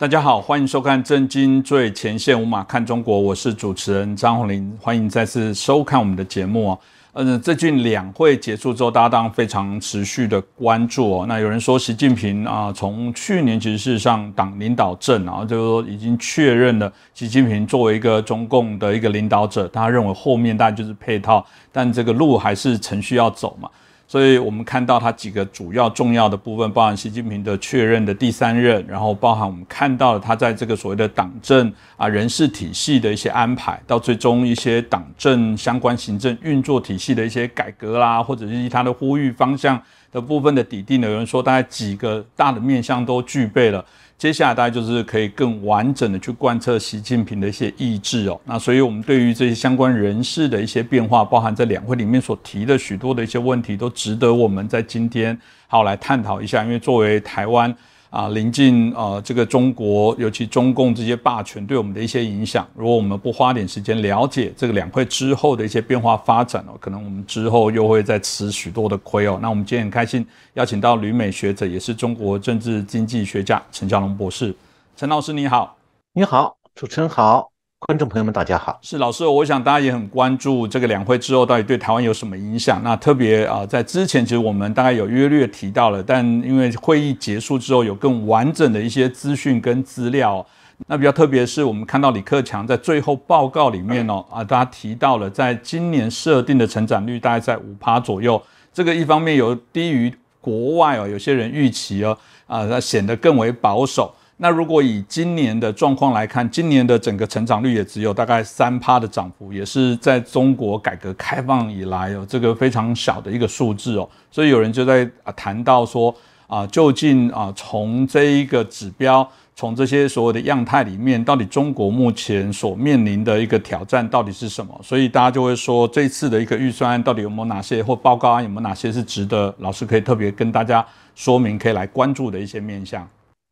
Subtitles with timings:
[0.00, 6.80] 大家好，欢迎收看《震惊最前线》，无马看中国，我是主持人张宏林，欢迎再次收看我们的节目哦。
[7.12, 11.26] 嗯，最近两会结束之后，大家当然非常持续的关注哦。
[11.28, 23.68] 那有人说，习近平啊，从去年其实事实上党领导证啊，就是说已经确认了习近平作为一个中共的一个领导者，他认为后面大概就是配套，但这个路还是程序要走嘛。
[24.10, 39.80] 所以我们看到它几个主要重要的部分，包含习近平的确认的第三任，然后包含我们看到了他在这个所谓的党政啊人事体系的一些安排，到最终一些党政相关行政运作体系的一些改革啦，或者是他的呼吁方向
[40.10, 43.84] 的部分的底定呢，有人说大概几个大的面向都具备了。
[44.20, 48.38] 接下来大家就是可以更完整的去贯彻习近平的一些意志哦。
[48.44, 55.34] 那所以我们对于这些相关人士的一些变化，包含在两会里面所提的许多的一些问题，都值得我们在今天
[55.68, 56.62] 好来探讨一下。
[56.62, 57.74] 因为作为台湾。
[58.10, 69.38] 啊，临近啊，这个中国，尤其中共这些霸权对我们的一些影响，如果我们不花点时间了解这个两会之后的一些变化发展哦，可能我们之后又会再吃许多的亏哦。
[69.40, 74.52] 那我们今天很开心邀请到旅美学者，也是中国政治经济学家陈小龙博士，
[74.96, 75.76] 陈老师你好，
[76.12, 77.59] 你好，主持人好。
[77.86, 78.78] 观众朋友们，大家好。
[78.82, 82.78] 是老师，我想大家也很关注这个两会之后到底对台湾有什么影响。
[82.84, 90.44] 那特别啊，在之前其实我们大概有约略提到了，但因为会议结束之后有更完整的一些资讯跟资料。
[90.88, 98.40] 那比较特别是我们看到李克强在最后报告里面哦啊，大家提到了在今年设定的成长率大概在五趴左右。
[98.74, 104.14] 这个一方面有低于国外哦，有些人预期哦啊，那显得更为保守。
[104.42, 114.08] 那如果以今年的状况来看，今年的整个成长率也只有大概三趴的涨幅，也是在中国改革开放以来有这个非常小的一个数字哦。
[114.30, 116.14] 所以有人就在啊谈到说
[116.46, 124.80] 啊，究竟啊从这一个指标，从这些所有的样态里面，到底中国目前所面临的一个挑战到底是什么？
[124.82, 130.82] 所以大家就会说，这次的一个预算案到底有没有哪些，或报告案有没有哪些是值得老师可以特别跟大家
[131.14, 133.06] 说明，可以来关注的一些面向？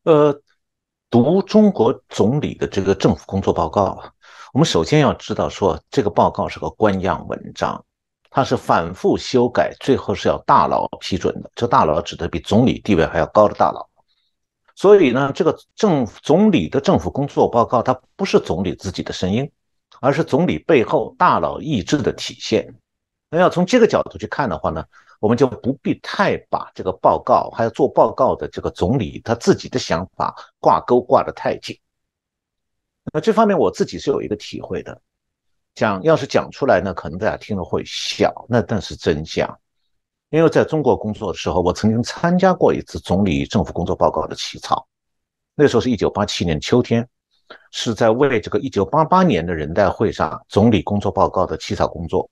[0.04, 0.34] 呃。
[1.10, 3.98] 读中国总理的这个政府工作报告，
[4.52, 7.82] 我们首先要知道说，这个报告是个官样文章，
[8.28, 11.50] 它是反复修改，最后是要大佬批准的。
[11.54, 13.88] 这大佬指的比总理地位还要高的大佬。
[14.76, 19.50] 所以呢，这个政府总理的政府工作报告，它不是总理自己的声音，
[20.00, 22.74] 而是总理背后大佬意志的体现。
[23.30, 24.84] 那要从这个角度去看的话呢？
[25.20, 31.78] 我们就不必太把这个报告，还有做报告的这个总理他自己的想法挂钩挂得太紧。
[33.12, 35.00] 那这方面我自己是有一个体会的，
[35.74, 39.58] 讲要是讲出来呢，可能大家听了会笑，那但是真相。
[40.30, 44.86] 因为在中国工作的时候，我曾经参加过一次总理政府工作报告的起草，
[45.54, 47.08] 那时候是一九八七年秋天，
[47.72, 52.28] 是在为这个一九八八年的人代会上总理工作报告的起草工作。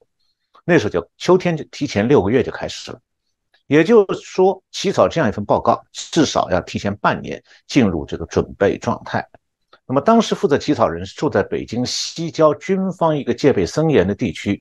[0.69, 3.01] 那时候就秋天就提前六个月就开始了，
[3.69, 9.25] 也就是说，起草这样一份报告，至少要提前半年进入这个准备状态。
[9.87, 14.61] 那么当时负责起草人是住在北京西郊军方一个戒备森严的地区，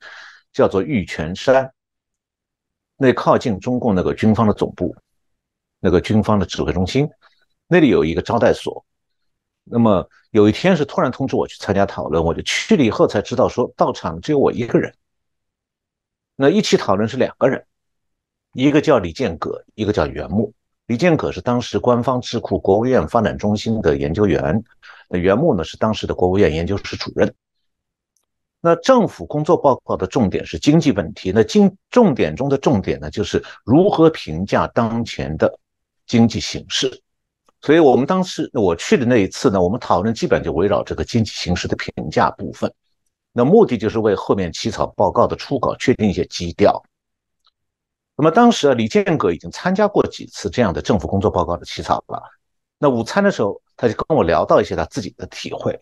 [0.53, 1.73] 叫做玉泉山，
[2.97, 4.95] 那靠近中共那个军方的总部，
[5.79, 7.09] 那个军方的指挥中心，
[7.67, 8.85] 那里有一个招待所。
[9.63, 14.93] 那么有一天是突然通知我去参加讨论，我就去了以后才知道，说到场只有我一个人。
[16.35, 17.65] 那一起讨论是两个人，
[18.53, 20.53] 一个叫李建革，一个叫袁木。
[20.87, 24.63] 李建革是当时官方智库国务院发展中心的研究员，
[25.09, 27.33] 那袁木呢是当时的国务院研究室主任。
[28.61, 35.57] 那政府工作报告的重点是经济问题，那经重点中的重点呢就是如何评价当前的
[36.05, 37.01] 经济形势。
[37.61, 42.71] 所以我们当时我去的那一次呢，我们讨论基本就围绕这个经济形势的评价部分。
[43.37, 46.81] 那目的就是为后面起草报告的初稿确定一些基调。
[48.15, 52.23] 那么当时啊，李建革已经参加过几次这样的政府工作报告的起草了。
[52.77, 55.77] 那午餐的时候，他就跟我聊到一些他自己的体会，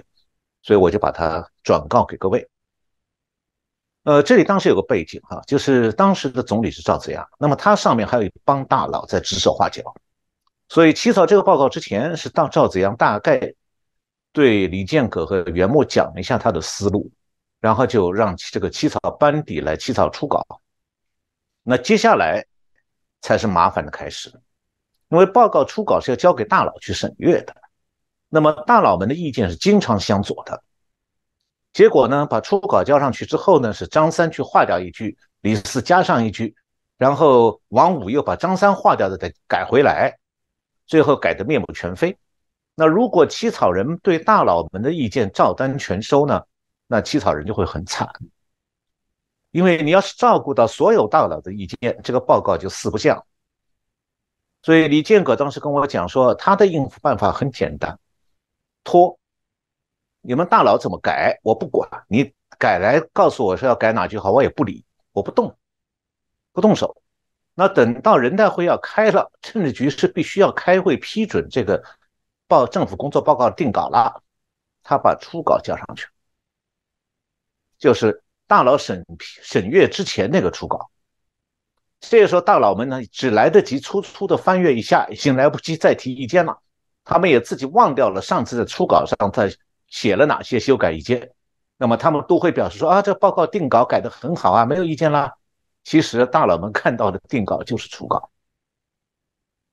[0.64, 2.50] 所以我就把它转告给各位。
[4.06, 9.84] 呃，这里当时有个背景哈，就是当时的总理是赵紫阳，那么他上面还有一帮大佬在指手画脚，
[10.70, 13.54] 所以起草这个报告之前，是当赵紫阳大概
[14.32, 17.12] 对李建革和袁墨讲了一下他的思路。
[17.64, 20.46] 然后就让这个起草班底来起草初稿，
[21.64, 22.46] 那接下来
[23.22, 24.30] 才是麻烦的开始，
[25.08, 27.56] 因为报告初稿是要交给大佬去审阅的，
[28.28, 30.62] 那么大佬们的意见是经常相左的，
[31.72, 36.54] 结果呢，把初稿交上去之后呢，是张三去划掉一句，李四加上一句，
[36.98, 40.14] 然后王五又把张三划掉的再改回来，
[40.86, 42.18] 最后改得面目全非，
[42.76, 46.44] 那如果起草人对大佬们的意见照单全收呢？
[46.94, 48.08] 那起草人就会很惨，
[49.50, 53.26] 因为你要是照顾到所有大佬的意见，这个报告就四不像。
[54.62, 57.98] 所以李建国当时跟我讲说，他的应付办法很简单，
[58.84, 59.18] 拖。
[60.22, 61.90] 你们大佬怎么改，我不管。
[62.08, 65.58] 你改来告诉我说要改哪句话，我也不理，我不动，
[66.52, 67.02] 不动手。
[67.56, 71.84] 那等到人代会要开了，政治局是必须要开会批准这个
[72.48, 74.22] 报政府工作报告定稿了，
[74.84, 76.08] 他把初稿交上去，
[77.84, 80.90] 就是大佬审审阅之前那个初稿。
[82.00, 86.58] 这个时候，大佬们呢只来得及粗粗的翻阅一下，已经来不及再提意见了。
[87.04, 89.54] 他们也自己忘掉了上次的初稿上在
[89.90, 91.34] 写了哪些修改意见。
[91.78, 95.34] 那么他们都会表示说啊，这报告定稿改得很好啊，没有意见啦。
[95.84, 98.32] 其实大佬们看到的定稿就是初稿。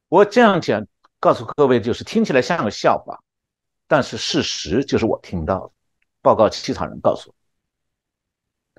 [0.08, 0.84] 我这样讲
[1.20, 3.20] 告诉各位，就是听起来像个笑话，
[3.86, 5.70] 但是事实就是我听到的。
[6.20, 7.39] 报告起草人告诉我。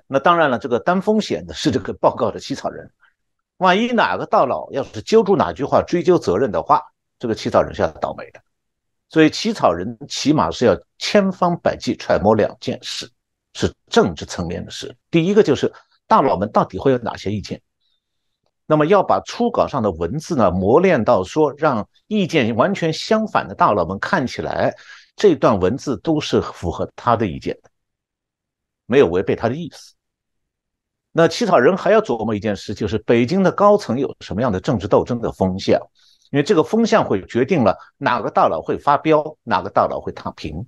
[0.06, 2.90] 那当然了，这个担风险的是这个报告的起草人。
[3.58, 6.82] 万一哪个大佬要是揪住哪句话追究责任的话，
[7.18, 8.40] 这个起草人是要倒霉的。
[9.08, 13.10] 所以起草人起码是要千方百计揣摩两件事，
[13.54, 14.96] 是政治层面的事。
[15.10, 15.72] 第一个就是
[16.06, 17.60] 大佬们到底会有哪些意见，
[18.66, 24.74] 那么要把初稿上的文字呢磨练到说让意见完全相反的大佬们看起来
[25.14, 27.70] 这段文字都是符合他的意见的，
[28.92, 29.94] 没有违背他的意思。
[31.12, 35.80] 那起草人还要琢磨一件事，就是北京的高层有什么样的政治斗争的风向，
[36.30, 40.66] 因为这个风向会决定了哪个大佬会发飙，哪个大佬会躺平。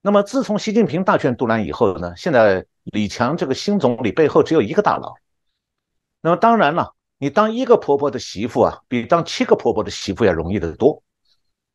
[0.00, 5.14] 那么自从习近平大权独揽以后呢，现在李强这个新总理背后只有一个大佬。
[6.22, 11.02] 那么当然了，你当一个婆婆的媳妇啊，比当七个婆婆的媳妇要容易得多，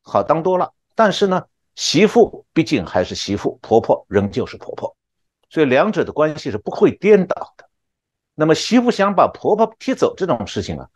[0.02, 0.72] 好当多了。
[0.94, 4.96] 但是呢，媳妇毕竟还是媳妇，婆婆仍旧是婆婆。
[5.50, 7.68] 所以两者的关系是不会颠倒的。
[8.34, 10.88] 那么媳妇想把婆婆踢走这种事情啊，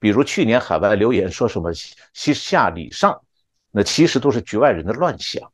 [0.00, 3.22] 比如去年海外留言说什么西下礼上，
[3.70, 5.52] 那其实都是局外人的乱想。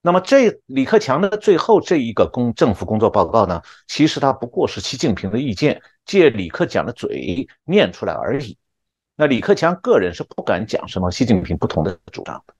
[0.00, 8.56] 那么这李克强的最后这一个工政府工作报告呢，其实他不过是习近平的意见，借李克强的嘴念出来而已。
[9.16, 12.53] 那李克强个人是不敢讲什么习近平不同的主张的，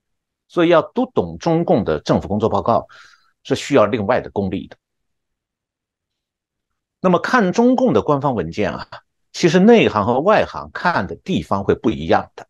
[0.54, 2.86] 所以要读懂中共的政府工作报告。
[3.46, 4.76] 是需要另外的功力的。
[6.98, 8.88] 那么看中共的官方文件啊，
[9.32, 12.46] 其实内行和外行看的地方会不一样的。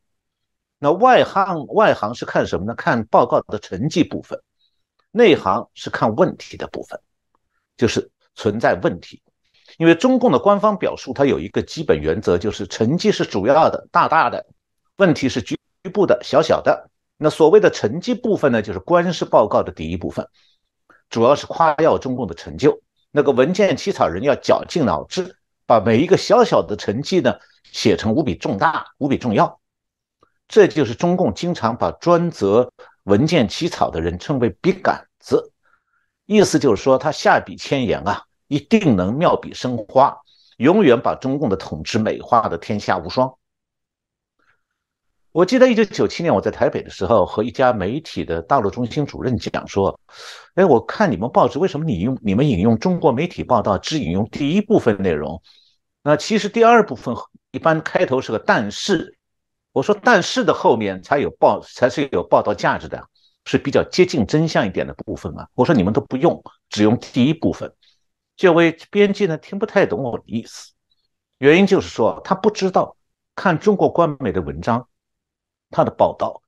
[0.78, 2.76] 那外行外行是看什么呢？
[2.76, 4.40] 看报告的成绩部分，
[5.10, 7.00] 内行是看问题的部分，
[7.76, 9.20] 就是存在问题。
[9.78, 14.46] 因为中共的官方表述，它有一个基本原则，就是成绩是主要的、大大的，
[14.98, 15.58] 问题是局
[15.92, 16.88] 部的、小小的。
[17.16, 20.28] 那所谓的成绩部分呢，就是官司报告的第一部分。
[21.10, 22.80] 主要是夸耀中共的成就，
[23.12, 27.36] 那个文件起草人要绞尽脑汁，把每一个小小的成绩呢
[27.70, 29.60] 写成无比重大、无比重要。
[30.48, 32.72] 这就是中共经常把专责
[33.04, 35.52] 文件起草的人称为“笔杆子”，
[36.26, 40.16] 意思就是说他下笔千言啊，一定能妙笔生花，
[40.56, 43.32] 永远把中共的统治美化的天下无双。
[45.34, 49.98] 我记得一九九七年我在台北的时候，和一家媒体的大陆中心主任讲说
[50.54, 55.42] ：“哎，我看你们报纸，为什么你用你们引用中国媒体报道只引用第一部分内容？
[56.04, 57.12] 那其实第二部分
[57.50, 59.18] 一般开头是个但是。
[59.72, 63.04] 我说但是的后面才有报才是有报道价值的，
[63.44, 65.48] 是比较接近真相一点的部分啊。
[65.56, 67.72] 我说你们都不用，只用第一部分。
[68.36, 70.70] 这位编辑呢听不太懂我的意思，
[71.38, 72.96] 原因就是说他不知道
[73.34, 74.86] 看中国官媒的文章。”
[75.74, 76.40] 他的报道，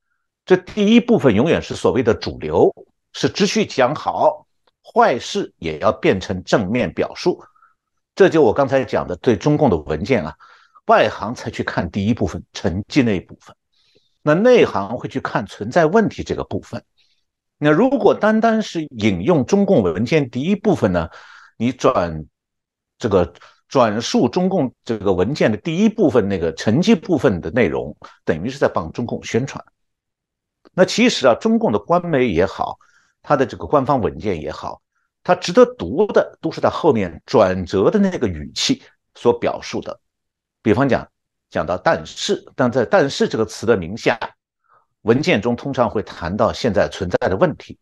[0.45, 2.73] 这第一部分永远是所谓的主流，
[3.11, 4.47] 是只需讲好，
[4.81, 7.43] 坏事也要变成正面表述。
[8.15, 10.33] 这就我刚才讲的，对中共的文件啊，
[10.87, 13.53] 外行才去看第一部分成绩那一部分，
[14.23, 16.81] 那内行会去看存在问题这个部分。
[17.57, 21.09] 那如果单单是引用中共文件第一部分呢，
[21.57, 22.25] 你转
[22.97, 23.33] 这个。
[23.67, 29.63] 转述中共这个文件的第一部分那个成绩部分的内容，等于是在帮中共宣传。
[30.73, 32.77] 那其实啊，中共的官媒也好，
[33.21, 34.81] 他的这个官方文件也好，
[35.23, 38.81] 它值得读的都是它后面转折的那个语气
[39.15, 39.99] 所表述的。
[40.61, 41.07] 比方讲，
[41.49, 44.17] 讲到但是，但在但是这个词的名下，
[45.01, 47.77] 文件中通常会谈到现在存在的问题。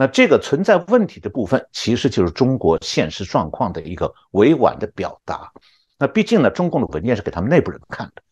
[0.00, 5.50] 那这个存在问题的部分，其实就是中国现实状况的一个委婉的表达。
[5.98, 8.22] 那毕竟呢，中共的文件是给他们内部人看的。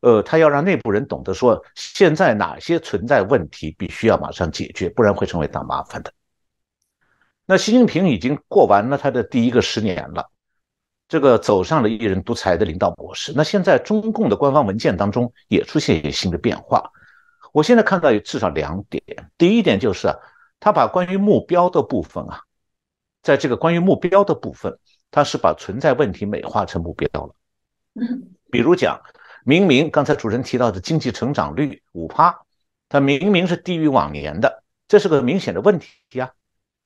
[0.00, 6.12] 呃，他要让内部人懂得说，现在哪些存在问题，必须要马上解决，不然会成为大麻烦的。
[7.46, 10.28] 那习近平已经过完了他的第一个十年了，
[11.08, 13.32] 这个走上了一人独裁的领导模式。
[13.34, 16.90] 那现在中共的官方文件当中也出现一些新的变化。
[17.52, 19.02] 我现在看到有至少两点，
[19.38, 20.16] 第一点就是啊，
[20.62, 22.40] 他把关于目标的部分啊，
[23.20, 24.78] 在这个关于目标的部分，
[25.10, 27.34] 他是把存在问题美化成目标了。
[28.48, 29.02] 比如讲，
[29.44, 32.32] 明明刚才主持人提到的经济成长率五趴，
[32.88, 36.32] 它明明是低于往年的，这是个明显的问题呀，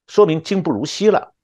[0.06, 1.35] 说明今不如昔了。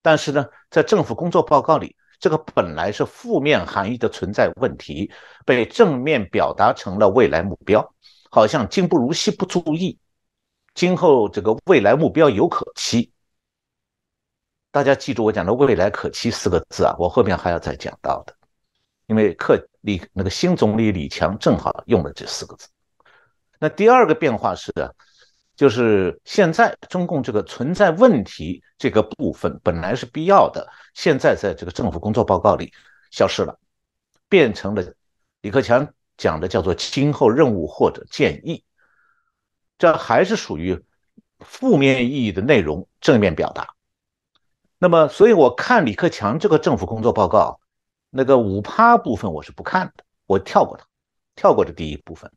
[0.00, 5.10] 但是呢，在政府工作报告里，这个本来是负面含义的存在问题，
[5.44, 7.92] 被正面表达成了未来目标。
[8.30, 9.98] 好像今不如昔不注意，
[10.80, 13.12] 今后这个未来目标有可期。
[14.70, 18.34] 大家记住我讲的“未来可期”四个字啊，我后面还要再讲到的，
[19.06, 22.66] 因为克李那个新总理李强正好用了这四个字。
[23.58, 24.72] 那第二个变化是，
[25.54, 32.72] 就是现在中共这个存在问题这个部分本来是必要的，现在在这个政府工作报告里
[33.10, 33.54] 消失了，
[34.30, 34.82] 变成了
[35.42, 35.86] 李克强。
[36.16, 38.62] 讲的叫做今后任务或者建议，
[39.80, 40.84] 这还是属于
[41.38, 43.74] 负面意义的内容，正面表达。
[44.78, 47.60] 那么，所以我看李克强这个政府工作报告，
[48.10, 50.84] 那个五趴部分我是不看的，我跳过它，
[51.34, 52.30] 跳过这第一部分。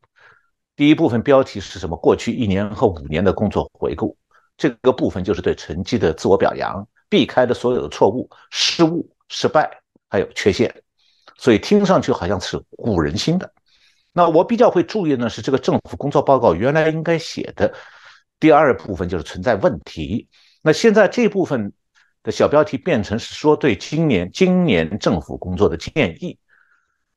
[0.77, 1.97] 第一部分标题是什么？
[1.97, 4.17] 过去一年和五年的工作回顾，
[4.55, 10.73] 这个部分就是对成绩的自我表扬，避开的所有的错误、失误、失败还有缺陷，
[11.35, 13.52] 所以听上去好像是鼓人心的。
[14.15, 17.73] 那我比较会注意呢，是这个政府工作报告原来应该写的
[18.39, 20.29] 第二部分就是存在问题。
[20.61, 21.73] 那现在这部分
[22.21, 26.37] 的小标题变成是说对今年今年政府工作的建议。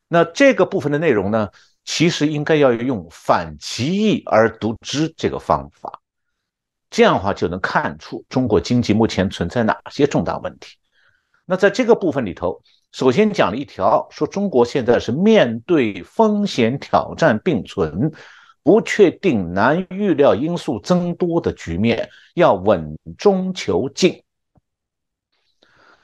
[0.08, 1.50] 那这个部分的内容呢，
[1.84, 6.00] 其实应该要用反其意而读之这个方法，
[6.88, 10.78] 这样的话就能看出中国经济目前存在哪些重大问题。
[11.44, 12.62] 那在这个部分里头。
[12.92, 18.10] 首先讲了一条，说中国现在是面对风险挑战并存、
[18.62, 24.22] 不确定、难预料因素增多的局面，要稳中求进。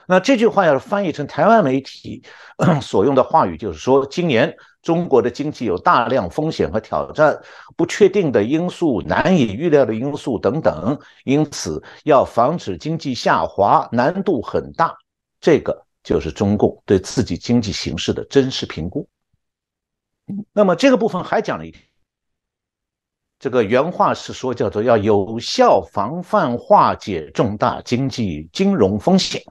[0.07, 2.23] 那这句话要是翻译成台湾媒体
[2.83, 7.41] 所用的话语，就是说，今年中国的经济有大量风险和挑战、
[7.75, 14.95] 不确定的因素、难以预料的因素等等，因此要防止经济下滑难度很大。
[15.41, 15.87] 这个。
[16.02, 19.09] 就是中共对自己经济形势的真实评估。
[20.52, 21.82] 那么这个部分还讲了一点，
[23.38, 29.42] 这个原话是说叫做要有效防范化解重大经济金融风险。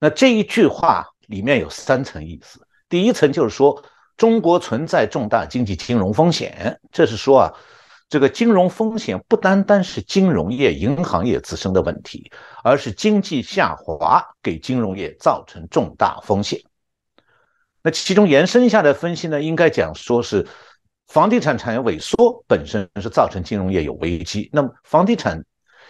[0.00, 2.66] 那这一句话里面有三层意思。
[2.88, 3.82] 第一层就是说
[4.16, 7.54] 中国存在重大经济金融风险，这是说啊。
[8.08, 12.30] 这个金融风险不单单是金融业、银行业自身的问题，
[12.62, 16.60] 而是经济下滑给金融业造成重大风险。
[17.82, 20.46] 那其中延伸下来分析呢，应该讲说是
[21.08, 24.48] 房地产产业萎缩本身是造成金融业有危机。
[24.52, 25.44] 那么房地产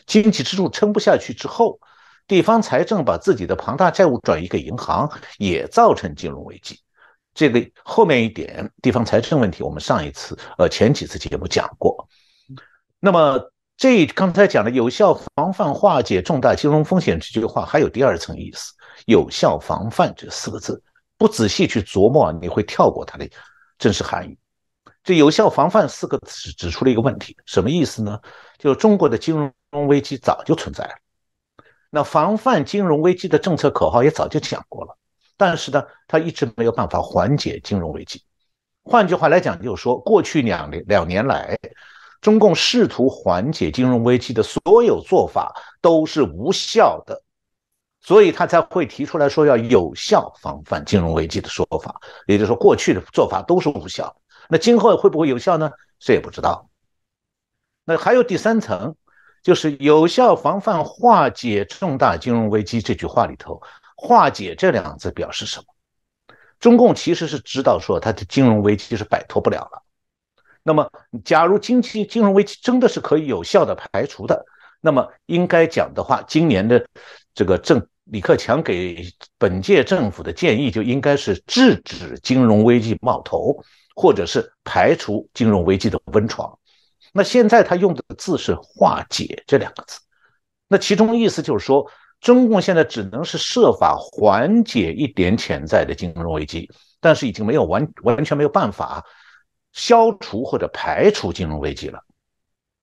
[0.06, 1.78] 经济支柱撑不下去之后，
[2.26, 6.80] 地方财政把自己的庞大债务转移给银行，也造成金融危机。
[7.36, 12.08] 这个后面一点地方财政问题，我们上一次呃前几次节目讲过。
[12.98, 18.72] 那么这刚才讲的有效防范化解重大金融风险这句话，还有第二层意思。
[19.04, 20.82] 有效防范这四个字，
[21.18, 23.28] 不仔细去琢磨，你会跳过它的
[23.78, 24.38] 真实含义。
[25.04, 28.18] 这有效防范四个字指出了一个问题，什么意思呢？
[28.56, 30.94] 就中国的金融危机早就存在了，
[31.90, 34.96] 那防范金融危机的政策口号也早就讲过了。
[35.36, 38.22] 但是呢，他一直没有办法缓解金融危机。
[38.82, 41.58] 换句话来讲，就是说，过去两年两年来，
[42.20, 47.20] 中共试图缓解金融危机的所有做法都是无效的，
[48.00, 52.00] 所以他才会提出来说要有效防范金融危机的说法。
[52.26, 54.16] 也就是说，过去的做法都是无效，
[54.48, 55.70] 那今后会不会有效呢？
[55.98, 56.68] 谁也不知道。
[57.84, 58.94] 那还有第三层，
[59.42, 63.60] 就是有效防范化解重大金融危机这句话里头。
[64.06, 65.64] 化解这两个字表示什么？
[66.60, 69.82] 中共其实是知道说它的金融危机是摆脱不了了。
[70.62, 70.90] 那么，
[71.24, 74.42] 假如经济金融危机真的是可以有效的排除的，
[74.80, 76.86] 那么应该讲的话，今年的
[77.34, 79.04] 这个政李克强给
[79.36, 83.62] 本届政府的建议就应该是制止金融危机冒头，
[83.94, 86.58] 或者是排除金融危机的温床。
[87.12, 90.00] 那现在他用的字是化解这两个字，
[90.68, 91.90] 那其中意思就是说。
[92.20, 96.68] 中共现在只能是设法缓解一点潜在的金融危机，
[97.00, 99.04] 但是已经没有完完全没有办法
[99.72, 102.00] 消除或者排除金融危机了。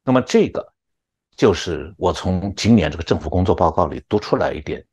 [0.05, 0.65] 那么这个
[1.35, 4.85] 就是我从今年这个政府工作报告里读出来一点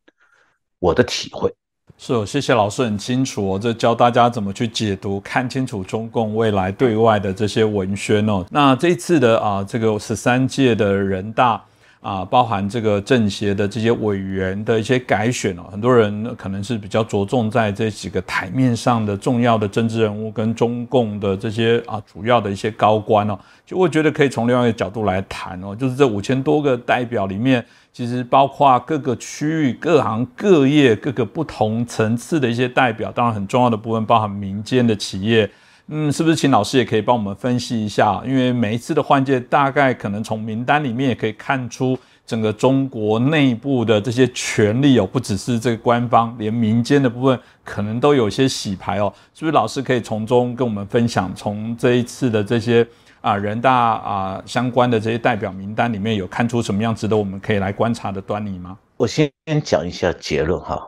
[0.79, 1.55] 我的体会。
[1.99, 8.45] 是，谢谢老师，很清楚哦，这教大家怎么去解读、看清楚中共未来对外的这些文宣哦。
[8.51, 11.63] 那这次的啊，这个十三届的人大。
[12.01, 35.51] 啊，包含这个政协的这些委员的一些改选哦，很多人可能是比较着重在这几个台面上的重要的政治人物跟中共的这些啊主要的一些高官哦，就我觉得可以从另外一个角度来谈哦，就是这五千多个代表里面，其实包括各个区域、各行各业、各个不同层次的一些代表，当然很重要的部分包含民间的企业。
[35.93, 38.23] 嗯，是不是请老师也可以帮我们分析一下？
[38.25, 49.13] 因为每一次的换届，大概可能从名单里面也可以看出整个中国内部的这些权力哦，不只是这个官方，连民间的部分可能都有些洗牌哦。
[49.35, 52.87] 是不是老师可以从中跟我们分享，从这一次的这些
[53.21, 58.79] 啊人大啊相关的这些代表名单里面有看出什么样值得我们可以来观察的端倪吗？
[58.97, 59.29] 我先
[59.65, 60.81] 讲一下结论哈，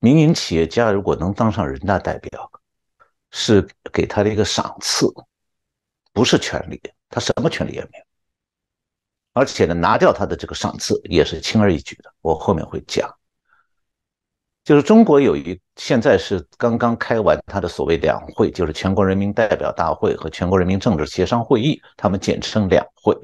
[0.00, 2.50] 民营企业家如果能当上人大代表。
[3.36, 5.12] 是给他的一个赏赐，
[6.12, 8.04] 不是权利，他什么权利也没有。
[9.32, 12.14] 而且呢，拿掉他的这个赏赐也是轻而易举的。
[12.20, 13.12] 我后面会讲，
[14.62, 23.18] 就是中国有一现在是刚刚开完他的所谓两会，就是全国人民代表大会和全国人民政治协商会议，他们简称两会。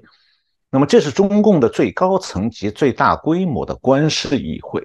[0.70, 4.84] 那么这是中共的最高层级、最大规模的官式议会。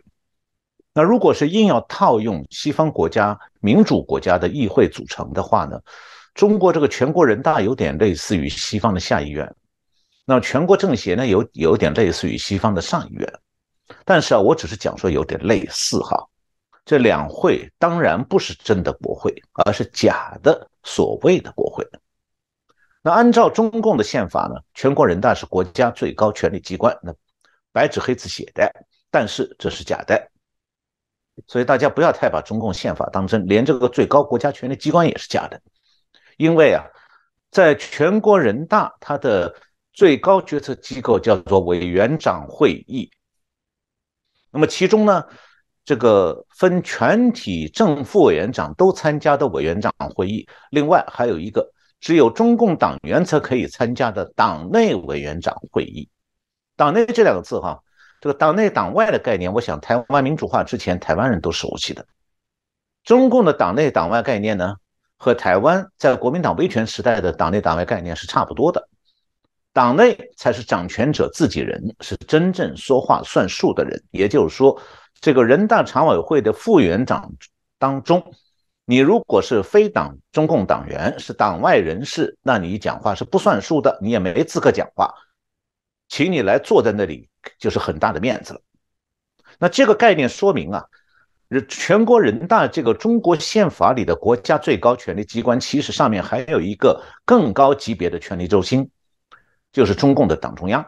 [0.97, 5.77] 那如果是硬要套用西方国家民主国家的议会组成的话呢，
[6.33, 9.53] 中国这个全国人大有点类似于西方的下议院，
[10.25, 13.29] 那全国政协呢有有点类似于西方的上议院，
[14.05, 16.17] 但是啊，我只是讲说有点类似哈。
[16.85, 21.85] 这两会当然不是真的国会，而是假的所谓的国会。
[23.01, 27.13] 那按照中共的宪法呢，全国人大是国家最高权力机关，那
[27.73, 28.71] 白纸黑字写的，
[29.11, 30.31] 但是这是假的。
[31.47, 35.61] 所以大家不要太把中共宪法当真，连这个最高国家权力机关也是假的。
[36.37, 36.83] 因为啊，
[37.51, 39.53] 在全国人大，它的
[39.91, 43.11] 最高决策机构叫做委员长会议。
[44.49, 45.23] 那么其中呢，
[45.83, 51.69] 这个分全体正副委员长都参加的委员长会议，另外还有一个
[51.99, 56.09] 只有中共党员才可以参加的党内委员长会议。
[56.77, 57.81] 党内这两个字哈。
[58.25, 62.03] 这个党内党外的概念，我想台湾民主化之前，台湾人都熟悉的。
[63.03, 64.77] 中共的党内党外概念呢，
[65.15, 68.89] 和台湾在国民党威权时代的党内党外概念是差不多的。
[69.73, 74.03] 党内才是掌权者自己人，是真正说话算数的人。
[74.09, 74.81] 也就是说，
[75.21, 77.31] 这个人大常委会的副委员长
[77.77, 78.33] 当中，
[78.85, 85.13] 你如果是非党中共党员，是党外人士，那你讲话是不算数的，你也没资格讲话。
[86.07, 88.61] 请你来坐在那里，就是很大的面子了。
[89.59, 90.85] 那这个概念说明啊，
[91.69, 98.89] 全国人大这个中国宪法里的国家最高权力机关，其实上面还有一个更高级别的权力中心，
[99.71, 100.85] 就是中共的党中央。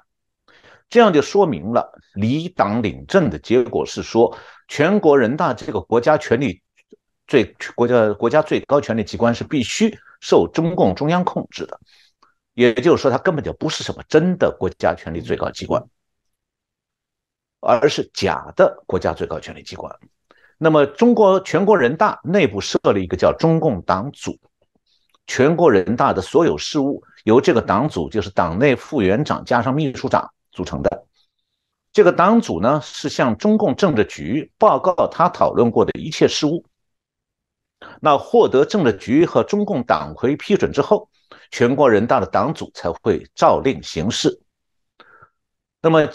[0.90, 6.62] 这样就说明了离党领政的结果是说，全国人大这个国家权力
[7.28, 11.80] 最国家国家最高权力机关是必须受中共中央控制的。
[12.54, 15.84] 也就是说，它根本就不是什么真的国家权力最高机关，
[17.68, 19.94] 而是假的国家最高权力机关。
[20.58, 24.40] 那么，中国全国人大内部设了一个叫中共党组，
[25.28, 31.06] 全国人大的所有事务由这个党组，就是党内副委员长加上秘书长组成的。
[31.92, 36.64] 这个党组呢，是向中共政治局报告他讨论过的一切事务。
[38.00, 41.10] 那获得政治局和中共党魁批准之后。
[41.52, 44.42] 全国人大的党组才会照令行事。
[45.82, 46.08] 那么，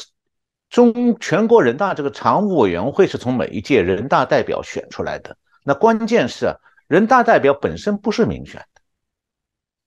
[0.72, 5.36] 中全国人大这个常务委员会是从每一届人大代表选出来的。
[5.64, 6.56] 那关键是，
[6.88, 8.80] 人大代表本身不是民选的，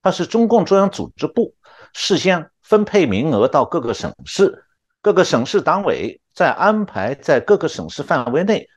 [0.03, 1.55] 它是中共中央组织部
[1.93, 4.63] 事先分配名额到各个省市，
[5.01, 8.69] 各个省市党委再安排在各个省市范围内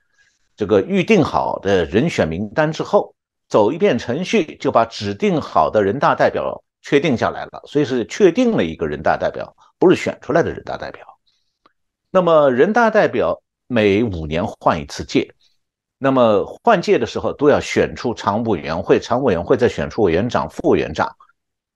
[0.56, 3.14] 这个预定好的人选名单之后。
[3.50, 11.17] 走一遍程序，就把指定好的人大代表确定下来了，所以是确定了一个人大代表，不是选出来的人大代表。
[12.10, 15.34] 那么人大代表每五年换一次届，
[15.98, 21.14] 那么换届的时候都要选出常务委员会，常务委员会再选出委员长、副委员长，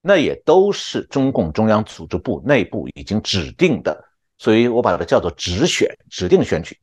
[0.01, 4.03] 那也都是中共中央组织部内部已经指定的，
[4.39, 6.79] 所以我把它叫做直选、指定选举。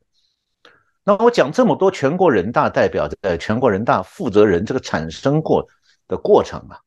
[1.03, 5.67] 那我讲这么多，全国人大代表的全国人大负责人这个产生过
[6.07, 6.79] 的过程啊，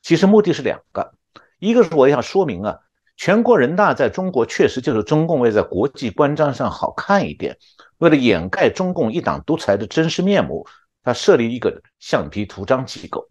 [0.00, 1.12] 其实目的是两个，
[1.58, 2.78] 一个是我想说明啊，
[3.16, 7.56] 全国人大在中国确实就是中共为在国际关张上好看一点，
[7.98, 10.66] 为了掩盖中共一党独裁的真实面目，
[11.02, 13.28] 他设立一个橡皮图章机构，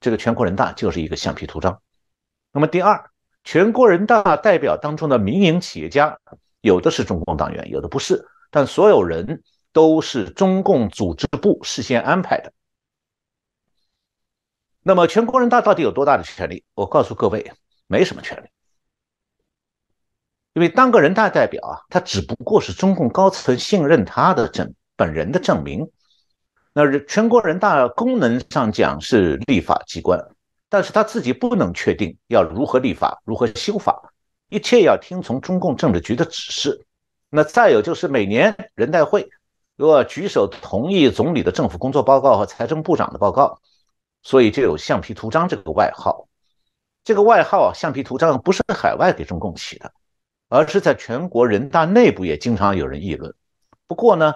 [0.00, 1.80] 这个全国人大就是一个橡皮图章。
[2.52, 3.10] 那么第二，
[3.42, 6.18] 全国人大代表当中的民营企业家，
[6.60, 9.42] 有的是中共党员，有的不是，但所有人
[9.72, 12.52] 都是中共组织部事先安排的。
[14.82, 16.62] 那么全国人大到底有多大的权力？
[16.74, 17.50] 我告诉各位，
[17.86, 18.48] 没什么权力，
[20.54, 25.90] 因为当个人大代表啊，他只不过是中共高层信任他的证本人的证明。
[26.72, 30.18] 那全国人大功能上讲是立法机关，
[30.68, 34.12] 但是他自己不能确定要如何立法、如何修法，
[34.48, 36.86] 一切要听从中共政治局的指示。
[37.30, 39.28] 那再有就是每年人代会
[39.76, 43.60] 如果举手同意总理的政府工作报告和财政部长的报告。
[44.24, 46.28] 所以就有“橡皮图章”这个外号。
[47.02, 49.92] 这个外号“橡皮图章”不是海外给中共起的，
[50.52, 53.34] 而是在全国人大内部也经常有人议论。
[53.86, 54.34] 不过呢，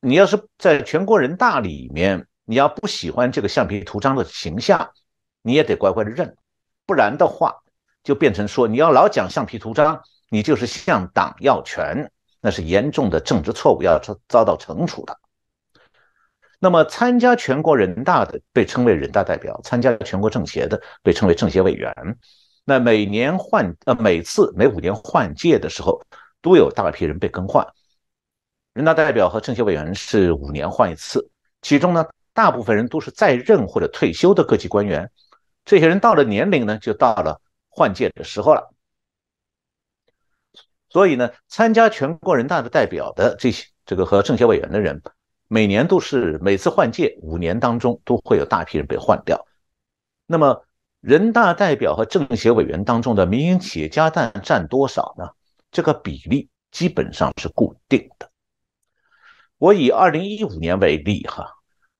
[0.00, 4.90] 你要是在全国人大里面，你要不喜欢这个“橡皮图章”的形象，
[5.40, 6.36] 你也得乖乖的认，
[6.84, 7.56] 不然的话，
[8.04, 15.18] 就变成说你要老讲“橡皮图章”，你就是向党要权，那是严重的政治错误，要遭遭到惩处的。
[16.58, 21.94] 那么，参加全国人大的被称为人大代表，参加全国政协的被称为政协委员。
[22.68, 26.02] 那每年换呃，每次每五年换届的时候，
[26.42, 27.64] 都有大批人被更换。
[28.72, 31.30] 人大代表和政协委员是五年换一次，
[31.62, 35.08] 其中呢，大部分人都是在任或者退休的各级官员。
[35.64, 38.74] 这些人到了年龄呢，就到了换届的时候了。
[40.88, 45.00] 所以呢，参加全国人大的代表的这些这个和政协委员的人。
[45.46, 49.46] 每年都是每次换届，五年当中都会有大批人被换掉。
[50.26, 50.65] 那么，
[51.06, 55.24] 人大代表和政协委员当中的民营企业家占占多少呢？
[55.70, 58.28] 这个比例基本上是固定的。
[59.56, 61.48] 我以二零一五年为例，哈，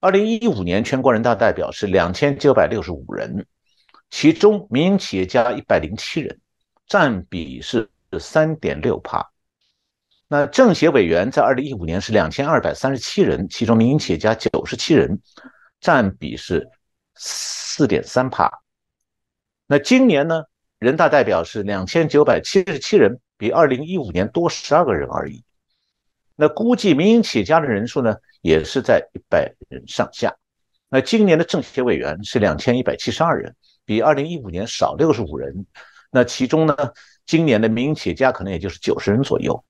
[0.01, 3.47] 二零一五年全国人大代表是两千九百六十五人，
[4.11, 6.41] 其中民营企业家一百零七人，
[6.89, 7.89] 占比是
[8.19, 9.25] 三点六帕。
[10.27, 15.17] 那政协委员在二零一五年是两千二百三十七人，其中民营企业家九十七人，
[15.81, 16.69] 占比是
[17.15, 18.51] 四点三帕。
[19.67, 20.45] 那今年呢，
[20.79, 25.43] 人大代表是两千九百七十七人，比二零一五年多十二个人而已。
[26.37, 30.37] 那估计民营企业家的人数呢，也是在一百人上下。
[30.89, 35.67] 那今年的政协委员是两千一百七十二人，比二零一五年少六十五人。
[36.11, 36.77] 那其中呢，
[37.27, 39.65] 今年的民营企业家可能也就是九十人左右。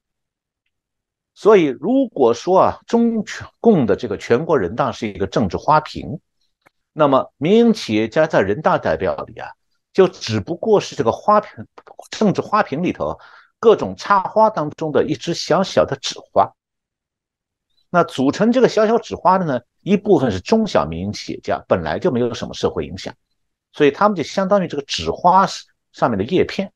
[1.35, 3.25] 所以，如果说啊，中
[3.61, 6.21] 共的这个全国人大是一个政治花瓶，
[6.93, 9.51] 那么民营企业家在人大代表里啊，
[9.97, 11.67] 就只不过是这个花瓶
[12.11, 13.19] 政治花瓶里头
[13.59, 16.53] 各种插花当中的一只小小的纸花。
[17.89, 23.15] 那组成这个小小纸花的呢，一部分是中小民营企业家，本来就没有什么社会影响，
[23.73, 25.47] 所以他们就相当于这个纸花
[25.93, 26.71] 上面的叶片。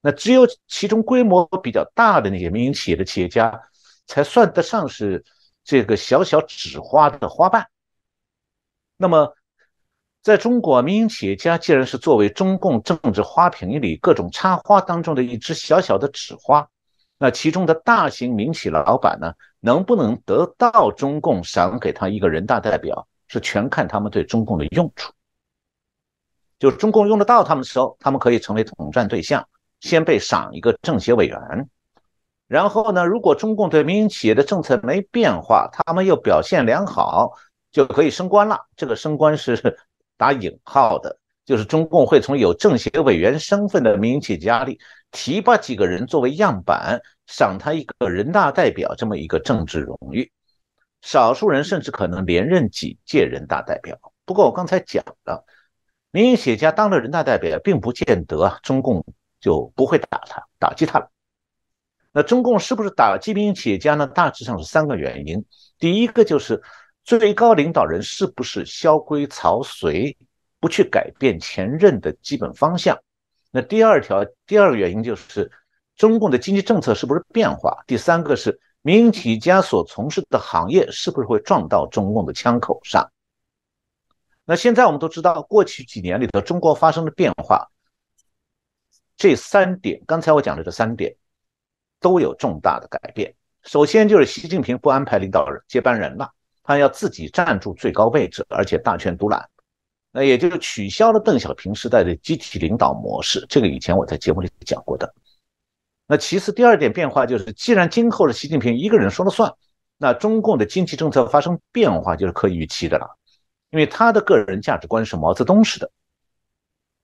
[0.00, 3.70] 那只有其中规模比较大的那些民营企业的企业家，
[4.08, 5.24] 才算得上是
[5.62, 7.68] 这个小小纸花的花瓣。
[8.96, 9.32] 那么，
[10.22, 16.68] 在中国，民营企业家既然是作为中共政治花瓶里各种插花当中的一只小小的纸花，
[17.18, 25.12] 那其中的大型民企老板呢，能不能得到中共赏给他一个人大代表，是全看他们对中共的用处。
[26.58, 29.46] 就是中共用得到他们的时候，他们可以成为统战对象。
[29.80, 31.38] 先被赏一个政协委员，
[32.46, 37.32] 然后呢，如果中共对民营企业的政策没变化，他们又表现良好，
[37.72, 38.66] 就可以升官了。
[38.76, 39.78] 这个升官是
[40.20, 44.78] 打引号的，就是中共会从有政协委员身份的民营企业家里
[45.10, 50.30] 提拔几个人作为样板，赏他一个人大代表这么一个政治荣誉。
[51.00, 53.98] 少数人甚至可能连任几届人大代表。
[54.26, 55.42] 不过我刚才讲了，
[56.10, 59.02] 民营企业家当了人大代表，并不见得中共。
[59.40, 61.08] 就不会打他，打击他了。
[62.12, 64.06] 那中共是不是打击民营企业家呢？
[64.06, 65.42] 大致上是三个原因。
[65.78, 66.62] 第一个就是
[67.04, 70.16] 最高领导人是不是萧规曹随，
[70.60, 72.98] 不去改变前任的基本方向。
[73.50, 75.50] 那第二条，第二个原因就是
[75.96, 77.82] 中共的经济政策是不是变化。
[77.86, 83.10] 第三个是民营企业家所从事的行业是不是会撞到中共的枪口上。
[84.44, 87.68] 那现在我们都知道，过去几年里头，中国发生的变化。
[89.16, 91.14] 这三点，刚才我讲的这三点
[92.00, 93.34] 都有重大的改变。
[93.64, 99.48] 首先就是习近平不安排领导人接班人了，他要自己占住最高位置，而且大权独揽。
[100.12, 103.46] 那也就是取消了邓小平时代的集体领导模式。
[103.48, 105.14] 这个以前我在节目里讲过的。
[106.06, 109.52] 那其次，第二点变化就是，既然今后是习近平一个人说了算，
[109.96, 113.16] 那中共的经济政策发生变化就是可以预期的了，
[113.70, 115.90] 因为他的个人价值观是毛泽东式的，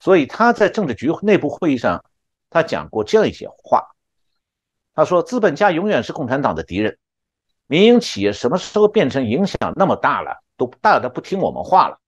[0.01, 2.05] 所以他在政治局内部会议上，
[2.51, 3.87] 他讲过这样一些话。
[4.92, 6.99] 他说：“资本家永远是共产党的敌人，
[7.66, 11.98] 民营企业什么时候变成影响那么大了，都大的不听我们话了？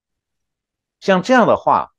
[0.99, 1.91] 像这样的话，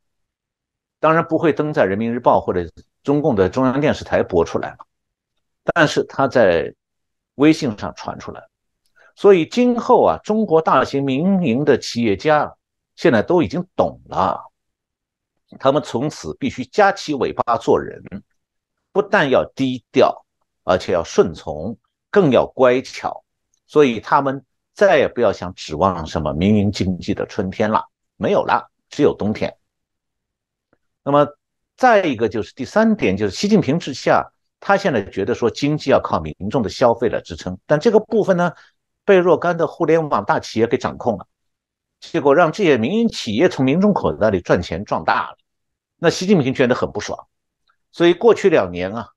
[0.98, 2.70] 当然不会登在人民日报或者
[3.02, 4.78] 中共的中央电视台播出来了，
[5.62, 6.74] 但是他在
[7.36, 8.42] 微信上传出来，
[9.14, 12.54] 所以今后啊，中国大型民营的企业家
[12.96, 14.42] 现在都已经懂了，
[15.58, 18.02] 他们从此必须夹起尾巴做人，
[18.92, 20.24] 不但要低调。”
[20.62, 21.76] 而且要顺从，
[22.10, 23.24] 更要乖巧，
[23.70, 27.85] 所以他们再也不要想指望什么民营经济的春天了，
[28.16, 29.56] 没有了，只有冬天。
[31.04, 31.28] 那么
[31.76, 38.52] 再一个就是第三点，就是习近平之下，他现在觉得说经济要靠民众的消费来支撑，但这个部分呢，
[39.04, 41.28] 被若干的互联网大企业给掌控了，
[42.00, 45.37] 结果让这些民营企业从民众口袋里赚钱赚大了，
[45.96, 47.28] 那习近平觉得很不爽，
[47.92, 49.11] 所以过去两年啊。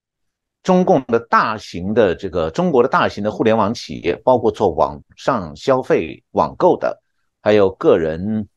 [0.64, 7.02] 中共的大型的这个中国的大型的互联网企业，包括做网上消费、网购的，
[7.42, 8.48] 还有个人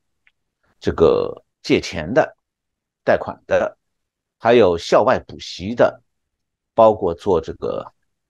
[0.79, 2.37] 这个借钱的、
[3.03, 3.77] 贷款的，
[4.39, 6.01] 还有校外补习的，
[6.75, 7.85] 包括做这个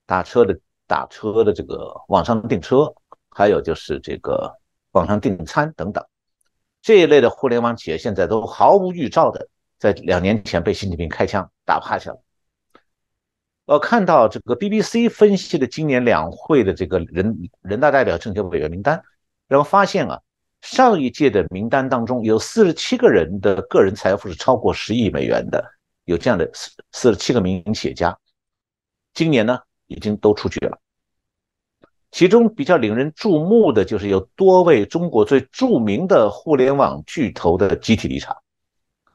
[0.07, 2.91] 打车的、打车的这个网上订车，
[3.29, 4.51] 还有就是这个
[4.93, 6.03] 网上订餐等等
[6.81, 12.19] 这一类的互联网企业，现在都毫无预兆的在两年前被习近平开枪打趴下了。
[13.67, 19.03] 我看到这个 BBC 分析的今年两会的这个人人大代表政协委员名单，
[19.45, 20.21] 然后发现啊，
[20.61, 25.61] 上一届的名单当中有四十七个人的个人财富是超过十亿美元的，
[26.05, 28.17] 有这样的四四十七个民营企业家，
[29.13, 30.79] 今年呢已经都出局了。
[32.11, 38.33] 其中比较令人注目的就是有多位中国最著名的互联网巨头的集体离场，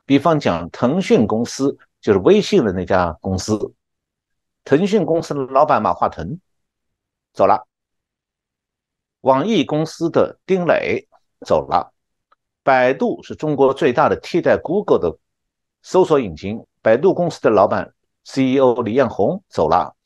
[0.05, 3.59] 比方讲腾讯公司就是微信的那家公司。
[4.64, 6.38] 腾讯公司的老板马化腾。
[7.33, 7.66] 走了，
[9.22, 11.09] 网易公司的丁磊。
[11.44, 11.92] 走了，
[12.62, 15.18] 百度是中国最大的替代 Google 的
[15.83, 17.92] 搜索引擎，百度公司的老板
[18.25, 19.42] CEO 李彦宏。
[19.48, 19.96] 走了，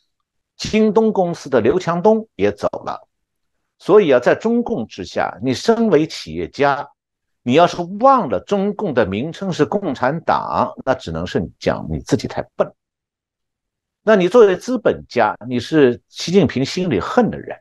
[0.57, 3.07] 京东公司的刘强东也走了。
[3.79, 6.89] 所以啊，在中共之下，你身为企业家，
[7.43, 12.73] 你要是忘了中共的名称是共产党，那只能是你讲你自己太笨。
[14.09, 17.59] 那你作为资本家，你是习近平心里恨的人，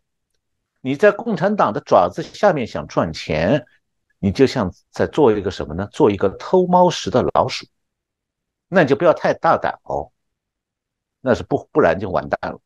[0.80, 3.66] 你在共产党的爪子下面想赚钱，
[4.20, 5.90] 你就像在做一个什么呢？
[5.92, 7.66] 做一个偷猫食的老鼠，
[8.68, 10.12] 那你就不要太大胆哦，
[11.20, 12.62] 那是不不然就完蛋了。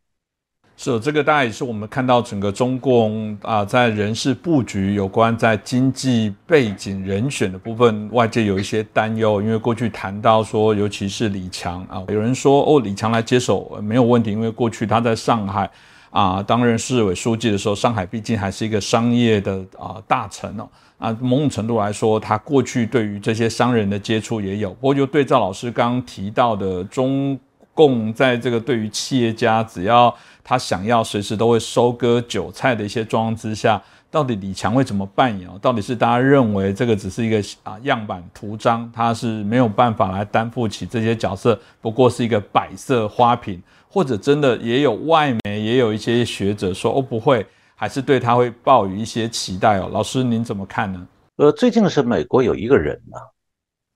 [0.81, 9.41] 是，这个大概也是我们看到整个中共啊，在人事布局有关在经济背景人选的部分，外界有一些担忧。
[9.41, 15.69] 因为过去谈到说，尤其是李强啊，有人说哦，李强来接手没有问题，因为过去他在上海
[16.11, 24.69] 啊担任市委书记的时候，上海毕竟还是一个商业的啊大城哦啊，某种程度来说，他过去对于这些商人的接触也有。
[24.75, 27.37] 不过就对赵老师刚刚提到的中。
[27.79, 30.13] 供在这个对于企业家，只要
[30.43, 35.49] 他想要随时都会收割韭菜的一些状况之下，到底李强会怎么扮演？
[35.59, 49.89] 到底是大家认为这个只是一个啊样板图章，他是没有办法来担负起这些角色，不过是一个摆设花瓶，或者真的也有外媒也有一些学者说哦不会，还是对他会抱有一些期待哦。
[49.93, 51.07] 老师您怎么看呢？
[51.37, 53.17] 呃，最近是美国有一个人呢，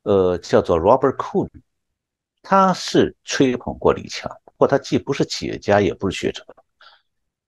[0.04, 1.50] 呃，叫做 Robert Coon。
[2.44, 6.46] 他是吹捧过李强，不过他既不是企业家，也不是学者。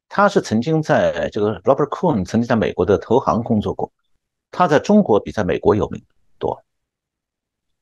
[0.07, 3.91] 他是曾经在这个 Robert Cohen 曾经在美国的投行工作过，
[4.49, 6.01] 他在中国比在美国有名
[6.39, 6.63] 多。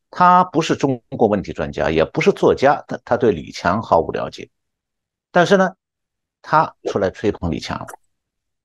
[0.10, 4.50] 他不是中国问题专家，也不是作家，他他对李强毫无了解。
[5.32, 5.76] 但是呢，
[6.42, 7.86] 他出来吹捧李强，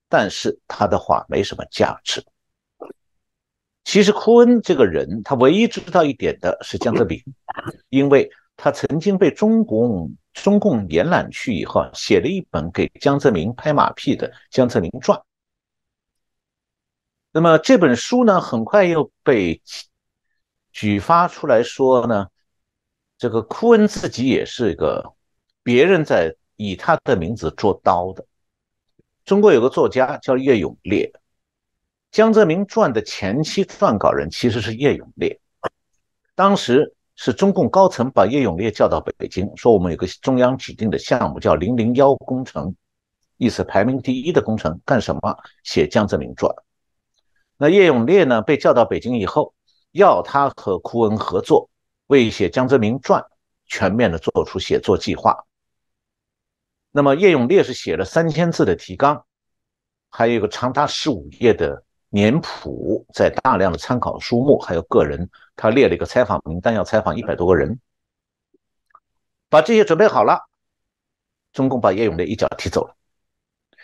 [0.09, 2.25] 但是他的话没什么价值。
[3.89, 7.19] 其实库恩这个人，他唯一知道一点的是江泽民，
[7.89, 15.19] 因为他曾经被中共中共延揽去以后，写了一本给江泽民拍马屁的《江泽民传》。
[17.33, 19.63] 那么这本书呢，很快又被
[20.71, 22.27] 举发出来说呢，
[23.17, 25.15] 这个库恩自己也是一个
[25.63, 28.27] 别人在以他的名字做刀的。
[29.25, 31.11] 中国有个作家叫叶永烈。
[32.11, 35.41] 江泽民传的前期撰稿人其实是叶永烈，
[36.35, 42.75] 当时是中共高层把叶永烈叫到北京，说我们有个中央指定的项目叫“零零幺工程”，
[43.37, 45.39] 意思排名第一的工程，干什么？
[45.65, 46.51] 写《江泽民传》。
[47.57, 49.55] 那叶永烈呢，被叫到北京以后，
[49.93, 51.69] 要他和库恩合作，
[52.07, 53.21] 为写《江泽民传》
[53.67, 55.45] 全面的做出写作计划。
[56.91, 59.25] 那么叶永烈是写了三千字的提纲，
[60.09, 67.79] 还有一个长达十五页的年谱，在大量的参考书目，还有个人，他列了一个采访名单，要采访一百多个人。
[69.49, 70.49] 把这些准备好了，
[71.53, 72.95] 中共把叶永烈一脚踢走了，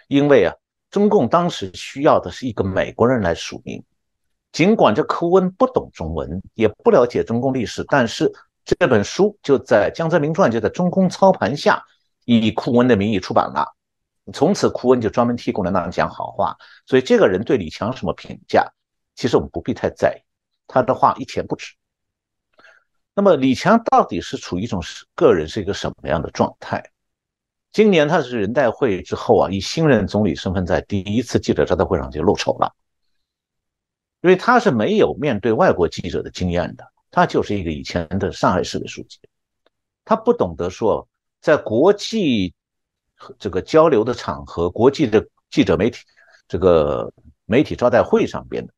[0.08, 0.54] 因为啊。
[0.90, 3.82] 中共当时需要的是一个美国人来署名，
[4.52, 8.32] 尽管这科恩不懂中文，也不了解中共历史，但是
[8.64, 11.82] 这本书就在《江泽民传》就在中共操盘下，
[12.26, 13.74] 以库恩的名义出版了。
[14.32, 16.56] 从此，库恩就专门替共产党讲好话。
[16.86, 18.66] 所以，这个人对李强什么评价，
[19.14, 20.20] 其实我们不必太在意，
[20.66, 21.74] 他的话一钱不值。
[23.14, 24.82] 那么，李强到底是处于一种
[25.14, 26.82] 个人是一个什么样的状态？
[27.70, 32.72] 今年他是人代会之后啊，以新任总理身份在第一次记者招待会上就露丑了，
[34.22, 39.18] 因为他是没有面对外国记者的经验的，他就是一个以前的上海市的书记，
[40.04, 41.08] 他不懂得说
[41.40, 42.54] 在国际
[43.38, 45.98] 这个交流的场合、国际的记者媒体
[46.48, 47.12] 这个
[47.46, 48.72] 媒体招待会上边的，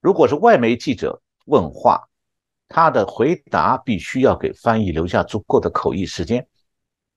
[0.00, 2.08] 如果是外媒记者问话，
[2.68, 6.46] 他的回答必须要给翻译留下足够的口译时间。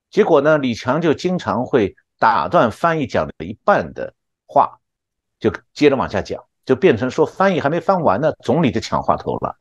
[0.10, 0.58] 结果呢？
[0.58, 4.14] 李强就经常会打断翻译讲的一半的
[4.48, 4.80] 话，
[5.40, 9.56] 就接着往下讲，就变成说翻译还没翻完呢，总理就抢话头了。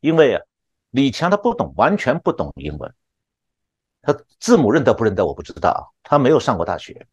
[0.00, 0.42] 因为啊，
[0.90, 2.94] 李强他不懂，完全不懂英文，
[4.02, 7.06] 他字母认得不认得我不知道，他没有上过大学，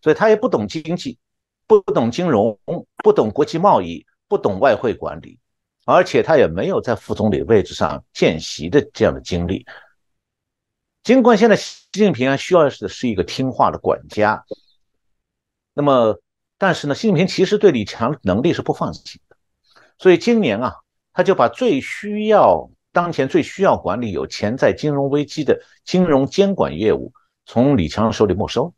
[0.00, 1.18] 所以他也不懂经济，
[1.66, 2.58] 不懂金融，
[3.02, 5.38] 不懂国际贸易，不懂外汇管理，
[5.84, 9.66] 而且他也没有在副总理位置上见习的这样的经历。
[11.02, 14.44] 尽管现在习近平啊需要的是一个听话的管家，
[15.74, 16.20] 那么
[16.56, 19.36] 但是呢，习近平其实对李强能力是不放心的，
[19.98, 20.76] 所以今年啊，
[21.12, 27.12] 他就把最需要当前最需要管理有潜在金融危机的金融监管业务
[27.46, 28.72] 从李强手里没收，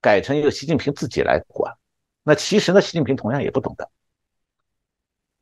[0.00, 1.74] 改成由习近平自己来管。
[2.22, 3.90] 那其实呢，习近平同样也不懂的。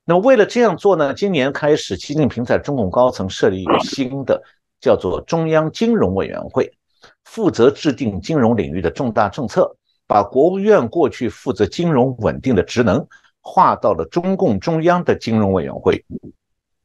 [0.05, 4.42] 那为了这样做呢，今年开始，习近平在中共高层设立一个新的。
[4.81, 6.77] 叫做中央金融委员会，
[7.23, 9.77] 负责制定金融领域的重大政策，
[10.09, 13.07] 把国务院过去负责金融稳定的职能
[13.40, 16.05] 划到了中共中央的金融委员会。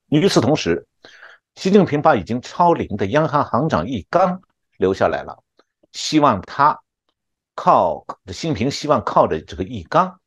[0.10, 0.87] 与此同时，
[1.58, 4.40] 习近平把已经超龄的央行行长易纲
[4.78, 5.44] 留下来了，
[5.92, 6.80] 希望他
[7.56, 10.20] 靠习近平希望靠着这个易纲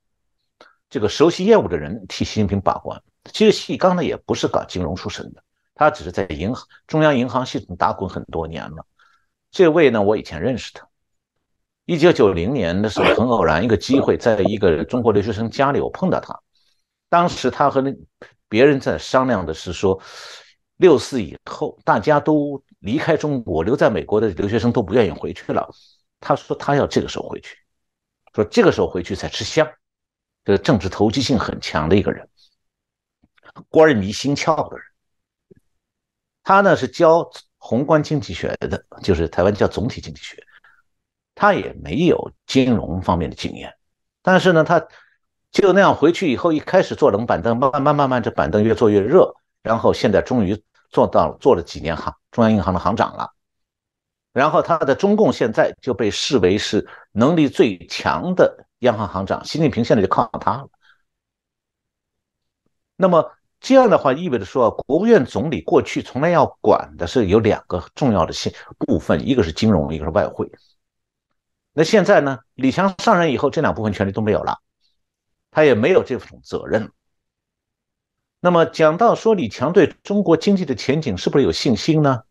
[0.88, 3.00] 这个熟悉业务的人替习近平把关。
[3.32, 5.40] 其实易纲呢也不是搞金融出身的。
[5.76, 8.84] 他只是在银行中央银行系统打滚很多年了。
[9.52, 10.88] 这位呢，我以前认识他。
[11.84, 16.40] 一九九零年的时候，很偶然一个机会，在一个中国留学生家里，我碰到他。
[17.08, 17.94] 当时他和那
[18.48, 20.00] 别人在商量的是说，
[20.80, 25.68] 六四以后大家都离开中国，留在美国的留学生都不愿意回去了。
[26.18, 27.54] 他说他要这个时候回去，
[28.34, 29.70] 说这个时候回去才吃香。
[30.42, 32.26] 这个政治投机性很强的一个人，
[33.68, 34.86] 官迷心窍的人。
[36.42, 40.42] 他呢是教宏观经济学的，就是台湾叫总体经济学。
[41.34, 43.70] 他也没有金融方面的经验，
[44.22, 44.82] 但是呢，他
[45.52, 53.30] 就那样回去以后，一开始坐冷板凳，慢慢慢慢这板凳越坐越热，然后现在终于做到做了几年行中央银行的行长了。
[54.32, 60.68] 然后他的中共现在就被视为是能力最强的央行行长，习近平现在就靠他了。
[62.96, 63.32] 那么。
[63.62, 70.50] 这样的话意味着说，国务院总理过去从来要管的是有两个重要的线部分，一个是金融，一个是外汇。
[71.74, 74.56] 那现在呢，李强上任以后，这两部分权利都没有了，
[75.50, 76.90] 他也没有这种责任。
[78.40, 82.22] 那么讲到说李强对中国经济的前景是不是有信心呢？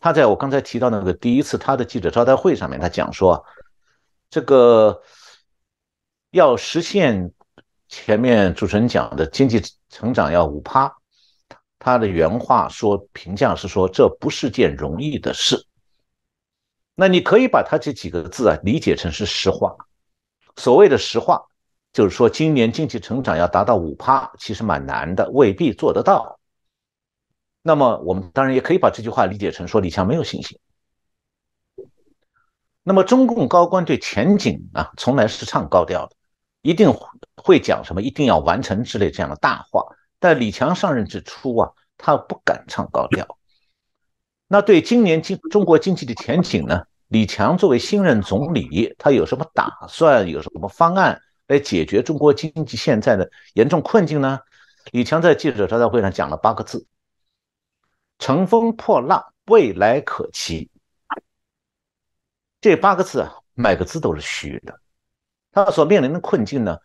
[0.00, 3.44] 他在我刚才提到那个第一次他的记者招待会上面，他讲说，
[4.30, 5.02] 这个
[6.30, 7.32] 要实现。
[7.88, 10.92] 前面主持人讲的经济成长要五趴，
[11.78, 15.64] 他的原话说评价是说这不是件容易的事。
[16.96, 19.76] 那你可以把他这几个字啊理解成是实话。
[20.56, 21.46] 所谓的实话，
[21.96, 26.38] 就是说今年经济成长要达到五趴，其实蛮难的，未必做得到。
[27.62, 30.58] 那么我们当然也可以把这句话理解成说李强没有信心。
[32.82, 36.14] 那么中共高官对前景啊从来是唱高调的。
[36.60, 36.92] 一定
[37.34, 39.82] 会讲什么，一定要完成之类这样的大话，
[40.18, 43.26] 但李强上任之初啊，他不敢唱高调。
[44.48, 46.82] 那对今年经中国经济的前景呢？
[47.08, 50.28] 李强作为新任总理，他有什么打算？
[50.28, 54.40] 有什么方案来解决中国经济现在的严重困境呢？
[54.92, 56.86] 李强在记者招待会上讲了八个字
[58.18, 60.70] ：“乘风破浪，未来可期。”
[62.60, 64.80] 这八个字啊，每个字都是虚的。
[65.52, 66.78] 他所面临的困境呢，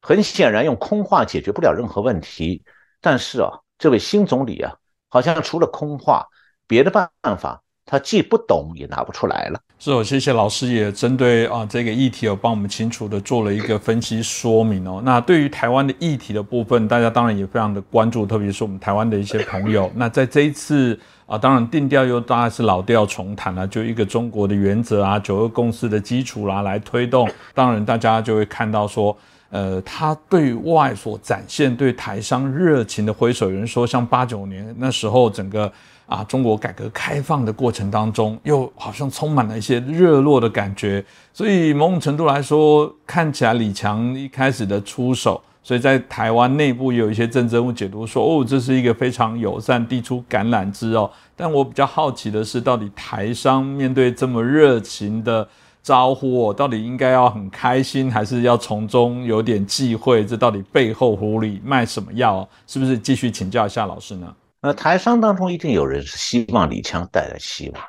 [0.00, 2.64] 很显然用空话解决不了任何问题。
[3.00, 4.76] 但是啊，这位新总理啊，
[5.08, 6.26] 好像除了空话。
[6.66, 9.60] 别的办法，他既不懂也拿不出来了。
[9.82, 15.00] 是哦，谢谢老师也针对啊这个议题有帮我们清楚的做了一个分析说明哦。
[15.02, 19.90] 那对于台湾的议题的部分，大家当然也非常的关注，特别是我们台湾的一些朋友。
[19.96, 27.26] 那在这一次啊，当然定调又当然是老调重弹了，就一个中国的原则啊，九二共识的基础啦，来推动。
[27.54, 29.16] 当然大家就会看到说，
[29.48, 35.72] 呃，他对外所展现对台商热情的挥手，有人说像八九年那时候整个。
[36.10, 41.02] 啊，中国改革开放的过程当中，又好像充满了一些热络的感觉，
[41.32, 51.08] 所以某种程度来说，看起来李强一开始的出手，所以在台湾内部有一些政治人物解读说，哦，这是一个非常友善、递出橄榄枝哦。
[51.36, 55.46] 但我比较好奇的是，到底台商面对这么热情的
[55.80, 60.26] 招呼，到底应该要很开心，还是要从中有点忌讳？
[60.26, 62.48] 这到底背后狐狸卖什么药？
[62.66, 64.34] 是不是继续请教一下老师呢？
[64.60, 67.82] 呃，台商当中一定有人是希望李强带来希望，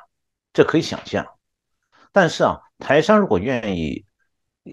[0.52, 1.26] 这可以想象。
[2.12, 4.04] 但是啊，台商如果愿意，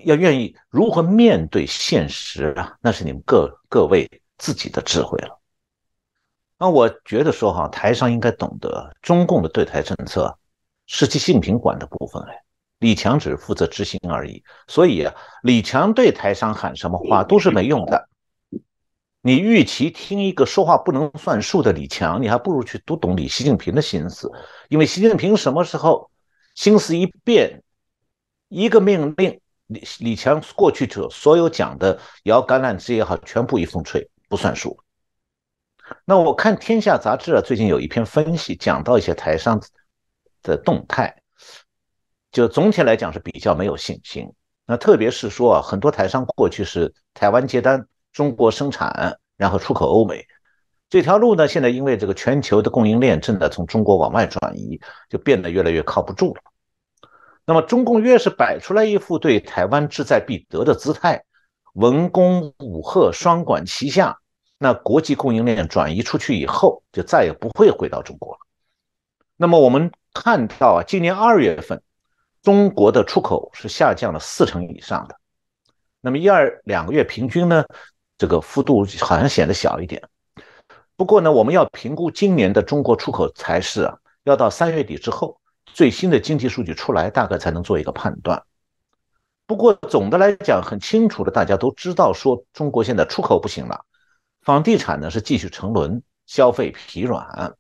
[0.06, 5.40] 要愿意如何面对现实啊，那是你们各各位自己的智慧了。
[6.58, 10.38] 那我觉得说哈，台商应该懂得中共的对台政策
[10.88, 12.34] 是习近平管的部分，哎，
[12.80, 14.44] 李强只是负责执行而已。
[14.68, 18.09] 所以啊，李强对台商喊什么话都是没用的。
[19.22, 24.32] 你与其听一个说话不能算数的李强，你还不如去读懂李习近平的心思，
[24.70, 26.10] 因为习近平什么时候
[26.56, 27.62] 心思一变，
[28.48, 34.80] 一个命令，李李强过去者所有讲的摇橄榄枝也好，全部一风吹不算数。
[36.06, 39.62] 那我看《天下》杂志啊，最近有一篇分析，讲到一些台商
[40.42, 41.14] 的动态，
[42.32, 44.32] 就总体来讲是比较没有信心。
[44.66, 47.86] 那特别是说啊，很多台商过去是台湾接单。
[48.12, 50.26] 中国生产，然后出口欧美，
[50.90, 54.80] 这条路呢，现在因为这个全球的供应链正在从中国往外转移，
[55.10, 56.42] 就变得越来越靠不住了。
[57.46, 61.24] 那么，中共越是摆出来一副对台湾志在必得的姿态，
[61.74, 64.20] 文攻武赫，双管齐下，
[64.58, 68.40] 那国际供应链转移出去以后，就再也不会回到中国了。
[69.36, 71.82] 那么，我们看到啊，今年二月份，
[72.44, 75.16] 中国的出口是下降了四成以上的。
[76.02, 77.66] 那么一二两个月平均呢？
[78.20, 80.04] 这个幅度好像显得小一点，
[80.98, 85.40] 不过呢，我们要评估今年的中国出口才是啊，要到三月底之后，
[85.74, 88.44] 最新的经济数据出来，大概才能做一个判断。
[89.48, 93.86] 不过总的来讲，很清楚的，大家都知道，说中国现在出口不行了，
[94.42, 97.56] 房地产呢是继续沉沦，消费疲软。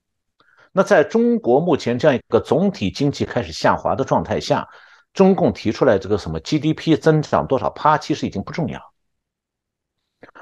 [0.74, 4.68] 那在中国目前这样一个总体经济开始下滑的状态下，
[5.14, 8.80] 中共提出来这个什么 GDP 增长多少趴，其实已经不重要。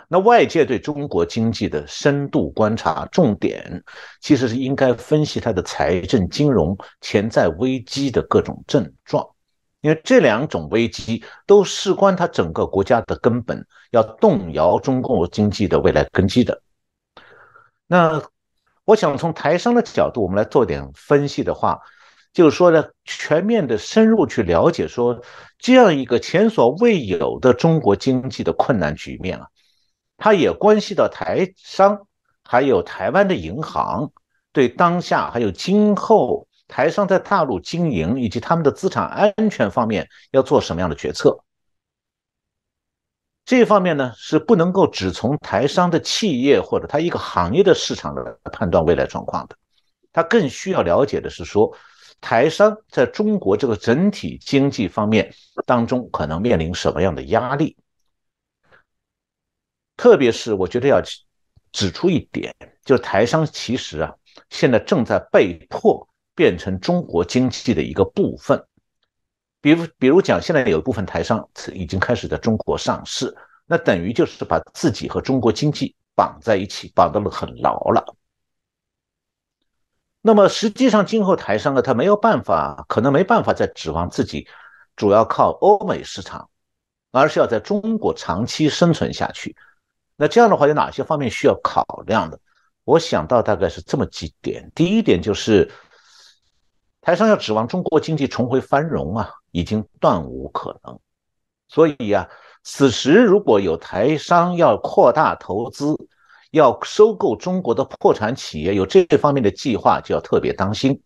[0.10, 3.84] 那外界对中国经济的深度观察，重点
[4.22, 9.28] 其实是应该分析它的财政金融潜在危机的各种症状，
[9.82, 16.62] 因为这两种危机都事关它整个国家的根本，要动摇中共经济的未来根基的。
[17.86, 18.22] 那
[18.86, 21.78] 我想从台商的角度，我们来做点分析的话，
[22.32, 25.22] 就是说呢，全面的深入去了解说
[25.60, 29.46] 这样一个前所未有的中国经济的困难局面啊。
[30.18, 32.08] 它也关系到台商，
[32.44, 34.12] 还有台湾的银行
[34.52, 41.38] 对当下还有今后台商在大陆经营以及他们的资产安全方面要做什么样的决策。
[43.46, 49.56] 这方面呢是不能够只从台商的企业或者他一个行业的市场来判断未来状况的，
[50.12, 51.72] 他更需要了解的是说
[52.20, 55.34] 台商在中国这个整体经济方面
[55.66, 57.78] 当中可能面临什么样的压力。
[59.98, 61.02] 特别是我觉得要
[61.74, 64.16] 指出一点，就是台商其实啊，
[64.50, 68.64] 现在正在被迫变成中国经济的一个部分。
[69.60, 73.36] 比如，比如讲，现在有一部分台商已经开始在中国上市，
[73.66, 78.16] 那等于就是把自己和中国经济绑在一起，绑得很牢了。
[80.22, 84.48] 那么实际上，今后台商呢，他没有办法，可能没办法再指望自己
[84.96, 86.50] 主要靠欧美市场，
[87.12, 89.56] 而是要在中国长期生存下去。
[90.18, 92.40] 那这样的话有哪些方面需要考量的？
[92.84, 94.72] 我想到大概是这么几点。
[94.74, 95.72] 第一点就是，
[97.02, 101.00] 台商要指望中国经济重回繁荣啊，已经断无可能。
[101.68, 102.28] 所以呀，
[102.64, 105.96] 此时如果有台商要扩大投资，
[106.52, 111.02] 要收购中国的破产企业，有这方面的计划，就要特别当心。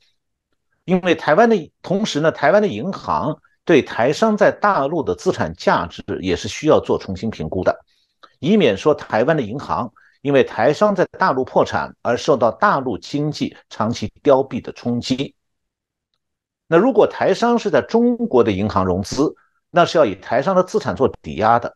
[0.86, 3.36] 因为台湾的同时呢，台湾的银行
[3.66, 7.76] 对台商在大陆的资产价值也是需要做重新评估的，
[8.42, 15.36] 以免说台湾的银行因为台商在大陆破产而受到大陆经济长期凋敝的冲击。
[16.68, 19.34] 那如果台商是在中国的银行融资，
[19.70, 21.74] 那是要以台商的资产做抵押的。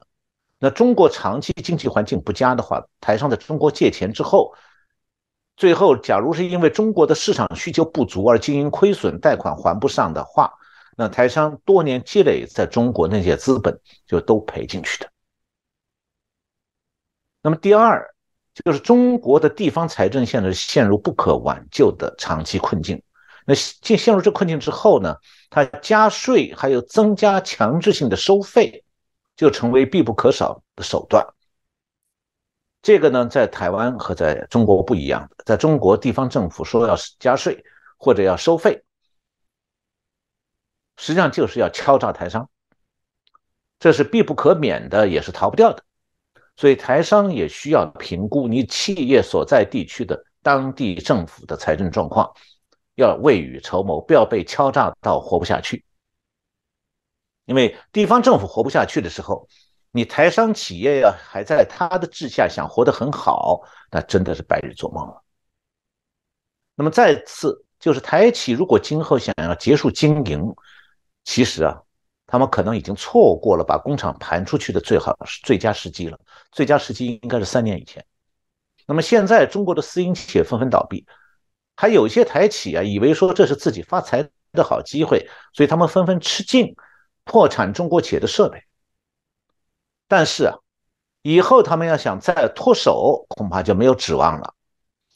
[0.59, 4.53] 那中国长期经济环境不佳的话，台商在中国借钱之后。
[5.57, 10.51] 最后，假如是因为中国的市场需求不足而经营亏损、贷款还不上的话，
[10.97, 15.09] 那台商多年积累在中国那些资本就都赔进去的。
[17.46, 18.04] 那么第二，
[18.56, 23.00] 就是中国的地方财政现在陷入不可挽救的长期困境。
[23.46, 25.16] 那进陷入这困境之后呢，
[25.52, 28.84] 它加税还有增加强制性的收费，
[29.36, 31.24] 就成为必不可少的手段。
[32.82, 37.64] 这个呢，在台湾和在中国不一样，在中国地方政府说要加税
[37.96, 38.84] 或者要收费，
[40.98, 42.50] 实际上就是要敲诈台商，
[43.78, 45.85] 这是必不可免的，也是逃不掉的。
[46.56, 52.32] 所以台商也需要评估你企业所在地区的当地政府的财政状况，
[52.95, 55.84] 要未雨绸缪，不要被敲诈到活不下去。
[57.45, 59.47] 因为地方政府活不下去的时候。
[59.97, 65.24] 你台商企业要还在他的治下想活得很好，那真的是白日做梦了。
[66.76, 70.53] 那么再次就是台企如果今后想要结束经营，
[71.24, 71.82] 其实啊，
[72.28, 76.20] 他们可能已经错过了把工厂盘出去的最好最佳时机了。
[76.56, 78.06] 最佳时机应该是三年以前。
[78.88, 81.06] 那么现在中国的私营企业纷纷倒闭，
[81.76, 86.74] 还有一些台企啊，以为说这是自己发财的好机会，所以他们纷纷吃进
[87.26, 88.64] 破产中国企业的设备。
[90.08, 90.56] 但是啊，
[91.24, 94.53] 以后他们要想再脱手，恐怕就没有指望了，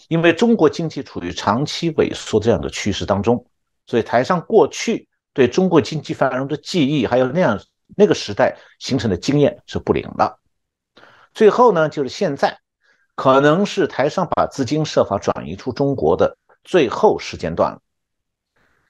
[0.10, 3.46] 因为中国经济处于长期萎缩这样的趋势当中，
[3.88, 7.58] 所以台上过去对中国经济繁荣的记忆，还有那样
[7.96, 10.39] 那个时代形成的经验是不灵了。
[11.34, 12.60] 最后呢，就是现在，
[13.16, 17.82] 可能是台上把资金设法转移出中国的最后时间段了，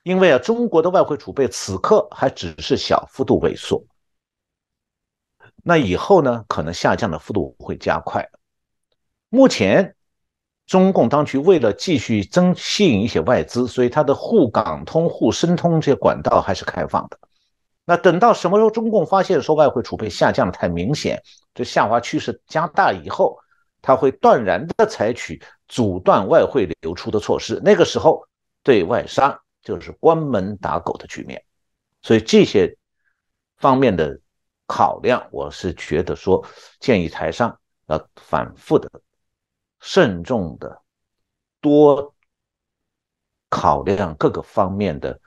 [0.04, 3.84] 因为啊，中国的外汇储备此刻还只是小幅度萎缩。
[5.62, 6.46] 那以后呢？
[6.48, 8.28] 可能下降的幅度会加快。
[9.28, 9.94] 目前，
[10.66, 17.20] 中共当局为了继续增吸引一些外资，所以它的沪港通、沪深通这些管道还是开放的。
[17.90, 21.20] 那等到什么时候中共发现说外汇储备下降的太明显，
[21.56, 23.36] 这下滑趋势加大以后，
[23.82, 27.60] 他会断然的采取阻断外汇流出的措施。
[27.66, 28.24] 那个时候，
[28.62, 31.44] 对外商就是关门打狗的局面。
[32.04, 32.78] 所以这些
[33.58, 34.20] 方面的。
[34.72, 36.46] 考量，我是觉得说，
[36.80, 38.88] 建议台上要反复的、
[39.80, 40.80] 慎重的、
[41.60, 42.14] 多
[43.50, 45.20] 考量各个方面的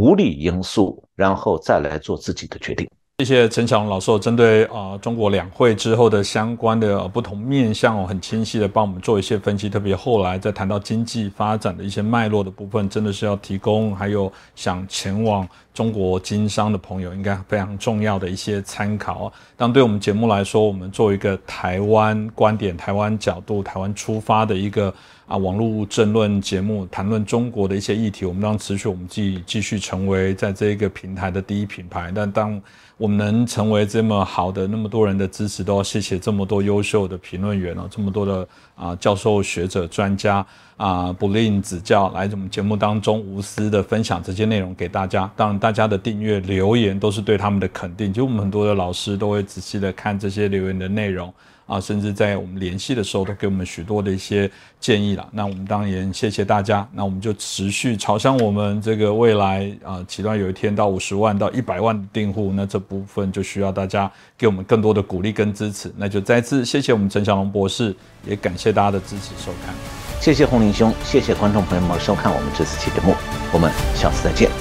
[0.00, 2.88] 无利因素，然后再来做自己的决定。
[3.18, 9.68] 谢谢陈强老师针对啊中国两会之后的相关的不同面向哦，很清晰的帮我们做一些分析。
[9.68, 19.30] 特别后来在谈到经济发展的一些脉络的部分，真的是要提供还有想前往中国经商的朋友，应该非常重要的一些参考。
[19.54, 24.94] 当对我们节目来说，我们做一个台湾观点、台湾角度、台湾出发的一个
[25.30, 32.10] 啊网络政论节目，谈论中国的一些议题，我们当持续我们自己继续成为在这一个平台的第一品牌。
[32.12, 32.60] 但当
[32.96, 40.44] 我们能成为这么好的那么多人的支持，都要谢谢这么多优秀的评论员哦，这么多的啊教授、学者、专家
[40.76, 45.30] 啊不吝指教，来我们节目当中无私的分享这些内容给大家。
[45.36, 51.32] 当然，大家的订阅、留言都是对他们的肯定，就我们很多的老师都会仔细的看这些留言的内容。
[51.70, 54.50] 啊，甚至在我们联系的时候，都给我们许多的一些
[54.80, 55.24] 建议了。
[55.30, 56.84] 那我们当然谢谢大家。
[56.92, 65.92] 那我们就持续朝向我们这个未来啊，期待有一天到五十万到一百万的订户，那这部分就需要大家给我们更多的鼓励跟支持。
[65.96, 67.94] 那就再次谢谢我们陈小龙博士，
[68.26, 69.72] 也感谢大家的支持收看。
[70.20, 73.14] 谢谢洪林兄，谢谢观众朋友们收看我们这次期节目，
[73.52, 74.59] 我们下次再见。